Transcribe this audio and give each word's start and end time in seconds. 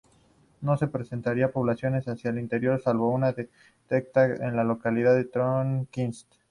No 0.61 0.75
presentaría 0.77 1.51
poblaciones 1.51 2.05
hacia 2.07 2.31
el 2.31 2.39
interior, 2.39 2.81
salvo 2.81 3.09
una 3.09 3.33
detectada 3.33 4.47
en 4.49 4.55
la 4.55 4.63
localidad 4.63 5.13
de 5.15 5.25
Tornquist. 5.25 6.27